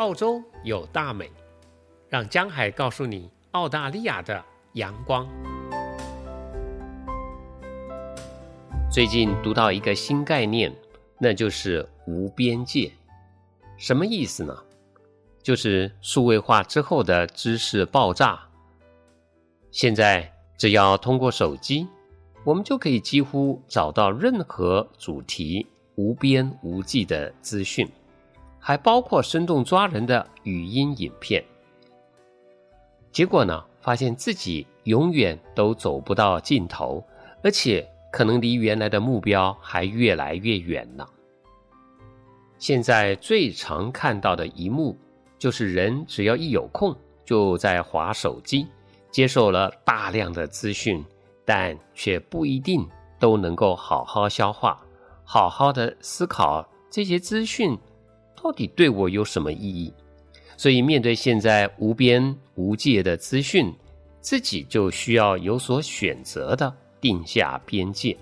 [0.00, 1.30] 澳洲有大美，
[2.08, 4.42] 让江海告诉你澳大利亚的
[4.72, 5.28] 阳光。
[8.90, 10.74] 最近读到一个新概念，
[11.18, 12.90] 那就是无边界。
[13.76, 14.56] 什么意思呢？
[15.42, 18.40] 就是数位化之后的知识爆炸。
[19.70, 21.86] 现在只要通过手机，
[22.44, 27.86] 我们就可以几乎找到任何主题无边无际的资讯。
[28.60, 31.42] 还包括生动抓人的语音影片。
[33.10, 37.04] 结果呢，发现自己永远都走不到尽头，
[37.42, 41.04] 而且可能离原来的目标还越来越远呢。
[42.58, 44.96] 现在最常看到的一幕，
[45.38, 48.66] 就是人只要一有空，就在划手机，
[49.10, 51.02] 接受了大量的资讯，
[51.44, 52.86] 但却不一定
[53.18, 54.80] 都能够好好消化，
[55.24, 57.76] 好好的思考这些资讯。
[58.42, 59.92] 到底对我有什么意义？
[60.56, 63.70] 所以面对现在无边无界的资讯，
[64.22, 68.16] 自己就需要有所选择的定下边界。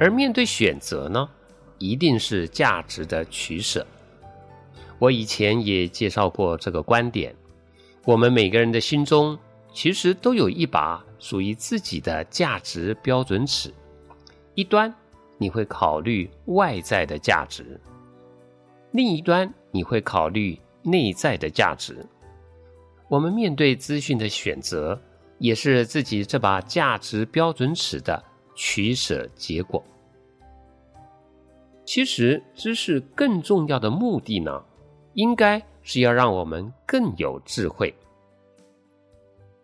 [0.00, 1.28] 而面对选择呢，
[1.78, 3.86] 一定是价值的取舍。
[4.98, 7.34] 我以前也介绍过这个观点，
[8.04, 9.38] 我们每个人的心中
[9.72, 13.72] 其实都有一把属于自己的价值标准尺，
[14.54, 14.92] 一端
[15.36, 17.78] 你会考虑外在的价值，
[18.92, 22.04] 另一端你会考虑内在的价值。
[23.08, 25.00] 我们面对资讯的选择，
[25.38, 28.24] 也是自己这把价值标准尺的
[28.54, 29.84] 取舍结果。
[31.84, 34.64] 其实，知识更重要的目的呢？
[35.16, 37.94] 应该是要让我们更有智慧。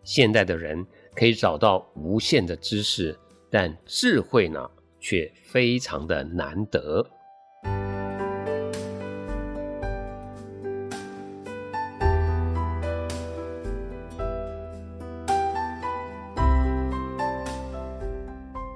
[0.03, 0.85] 现代的人
[1.15, 3.15] 可以找到无限的知识，
[3.51, 7.07] 但智慧呢，却非常的难得。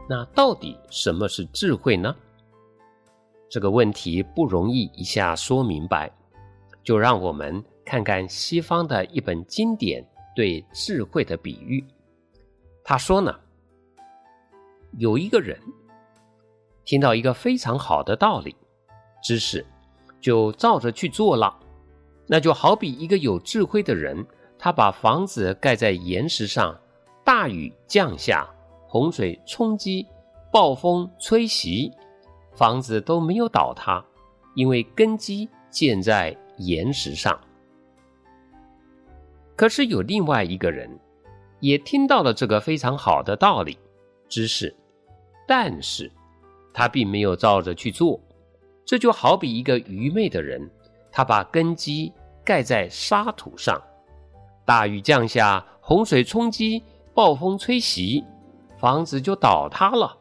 [0.08, 2.14] 那到底什么是智慧呢？
[3.48, 6.12] 这个问题不容易一下说明白。
[6.86, 11.84] 就让我们看看西方的一本经典对智慧的比喻。
[12.84, 13.34] 他说呢，
[14.96, 15.58] 有一个人
[16.84, 18.54] 听到一个非常好的道理、
[19.20, 19.66] 知识，
[20.20, 21.58] 就照着去做了。
[22.28, 24.24] 那就好比一个有智慧的人，
[24.56, 26.72] 他把房子盖在岩石上，
[27.24, 28.48] 大雨降下，
[28.86, 30.06] 洪水冲击，
[30.52, 31.90] 暴风吹袭，
[32.52, 34.04] 房子都没有倒塌，
[34.54, 36.36] 因为根基建在。
[36.58, 37.38] 岩石上，
[39.54, 40.90] 可是有另外一个人，
[41.60, 43.78] 也听到了这个非常好的道理、
[44.28, 44.74] 知识，
[45.46, 46.10] 但是
[46.72, 48.20] 他并没有照着去做。
[48.84, 50.70] 这就好比一个愚昧的人，
[51.10, 52.12] 他把根基
[52.44, 53.82] 盖在沙土上，
[54.64, 58.24] 大雨降下，洪水冲击，暴风吹袭，
[58.78, 60.16] 房子就倒塌了，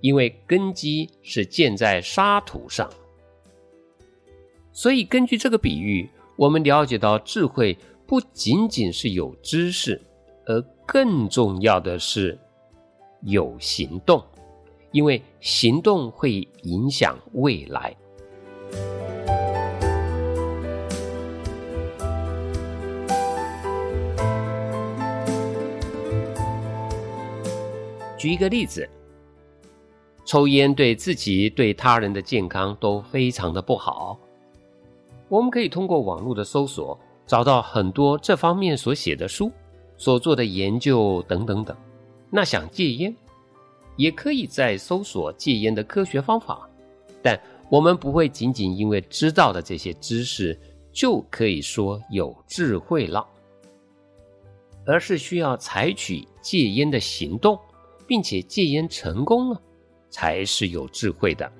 [0.00, 2.88] 因为根基是建在沙土上。
[4.78, 6.06] 所以，根据这个比喻，
[6.36, 9.98] 我们了解到智慧不仅仅是有知识，
[10.44, 12.38] 而更重要的是
[13.22, 14.22] 有行动，
[14.92, 17.96] 因为行动会影响未来。
[28.18, 28.86] 举一个例子，
[30.26, 34.20] 抽烟对自己、对他人的健康都非常的不好。
[35.28, 39.50] 我们可以通过网络的搜索，找到很多这方面所写的书、
[39.96, 41.76] 所做的研究等等等。
[42.30, 43.14] 那想戒烟，
[43.96, 46.68] 也可以在搜索戒烟的科学方法。
[47.22, 47.36] 但
[47.68, 50.56] 我们不会仅仅因为知道的这些知识，
[50.92, 53.26] 就可以说有智慧了，
[54.86, 57.58] 而是需要采取戒烟的行动，
[58.06, 59.60] 并且戒烟成功了，
[60.08, 61.50] 才是有智慧的。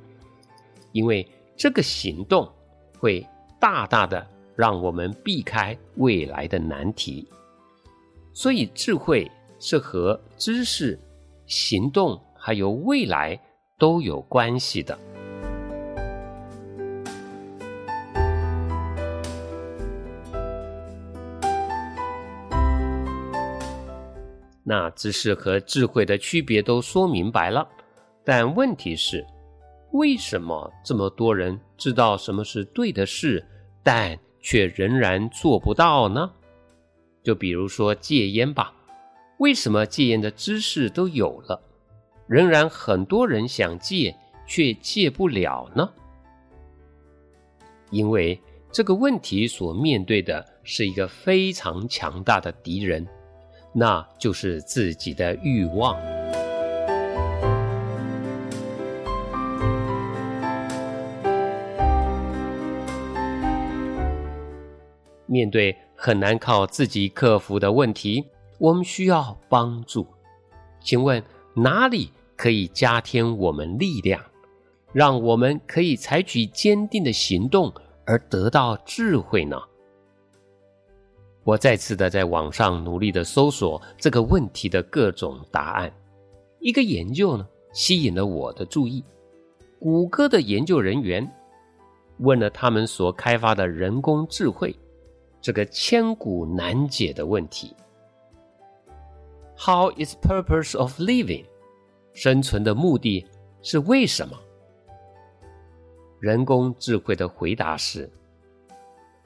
[0.92, 1.26] 因为
[1.56, 2.48] 这个行动
[3.00, 3.26] 会。
[3.58, 7.28] 大大的让我们避开未来的难题，
[8.32, 10.98] 所以智慧是和知识、
[11.46, 13.38] 行动还有未来
[13.78, 14.98] 都有关系的。
[24.62, 27.66] 那知识和智慧的区别都说明白了，
[28.24, 29.24] 但问题是。
[29.96, 33.43] 为什么这么多人知道什么是对的事，
[33.82, 36.31] 但却仍然做不到呢？
[37.22, 38.75] 就比如说戒烟吧，
[39.38, 41.60] 为什么戒烟的知识都有了，
[42.26, 44.14] 仍然很多人想戒
[44.46, 45.90] 却戒不了呢？
[47.90, 48.38] 因为
[48.70, 53.06] 这个问题所面对的是一个非常强大的敌人，
[53.72, 55.96] 那就是自己的欲望。
[65.26, 68.25] 面对很难靠自己克服的问题，
[68.58, 70.06] 我们需要帮助。
[70.81, 71.23] 请问
[71.55, 74.23] 哪里可以加添我们力量，
[74.93, 77.73] 让我们可以采取坚定的行动
[78.05, 79.56] 而得到智慧呢？
[81.43, 85.93] 我再次的在网上努力的搜索这个问题的各种答案。
[86.61, 89.05] 一个研究呢吸引了我的注意，
[89.78, 91.28] 谷歌的研究人员
[92.19, 94.75] 问了他们所开发的人工智慧。
[95.46, 97.72] 这个千古难解的问题
[99.56, 101.44] ：How is purpose of living？
[102.14, 103.25] 生存的目的
[103.62, 104.37] 是为什么？
[106.19, 108.10] 人工智慧的回答是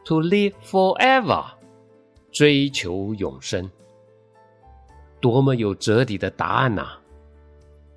[0.05, 1.46] ：To live forever，
[2.31, 3.70] 追求永生。
[5.23, 6.99] 多么有哲理的答案呐！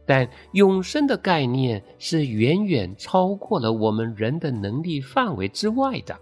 [0.05, 6.17] 但永生的概念是远远超过了我们人的能力范围之外的。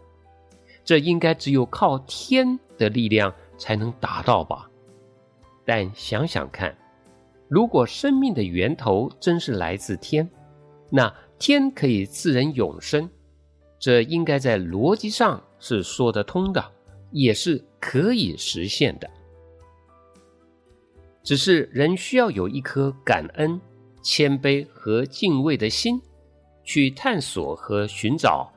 [0.91, 4.69] 这应该只有靠天的力量才能达到吧？
[5.63, 6.77] 但想想看，
[7.47, 10.29] 如果生命的源头真是来自天，
[10.89, 13.09] 那天可以赐人永生，
[13.79, 16.61] 这应该在逻辑上是说得通的，
[17.11, 19.09] 也是可以实现的。
[21.23, 23.61] 只是人需要有一颗感恩、
[24.01, 26.01] 谦卑和敬畏的心，
[26.65, 28.51] 去探索和寻找。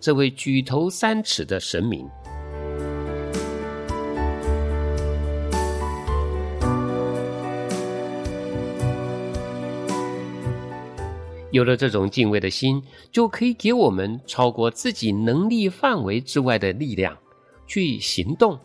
[0.00, 2.08] 这位举头三尺的神明，
[11.50, 12.82] 有了这种敬畏的心，
[13.12, 17.14] 就可以给我们超过自己能力范围之外的力量，
[17.66, 18.58] 去行动，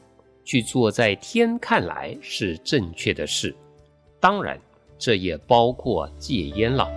[0.45, 3.53] 去做在天看来是正确的事。
[4.21, 4.57] 当然，
[4.97, 6.87] 这也包括戒烟了。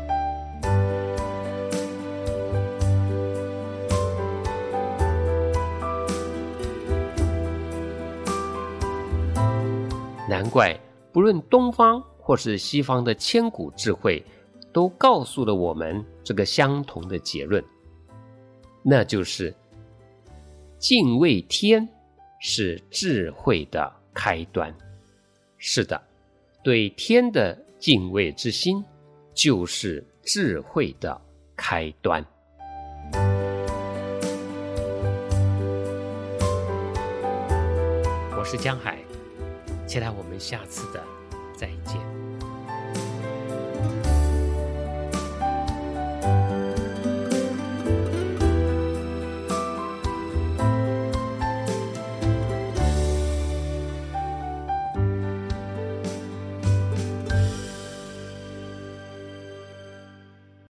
[10.49, 10.79] 怪，
[11.12, 14.25] 不论东方或是西方的千古智慧，
[14.73, 17.62] 都告诉了我们这个相同的结论，
[18.83, 19.55] 那就是
[20.79, 21.89] 敬畏天
[22.41, 24.75] 是智慧的开端。
[25.56, 26.00] 是的，
[26.62, 28.85] 对天的敬畏之心，
[29.35, 31.21] 就是智慧的
[31.56, 32.25] 开端。
[38.37, 39.07] 我是江海。
[39.88, 41.02] 期待我们下次的
[41.56, 42.07] 再见。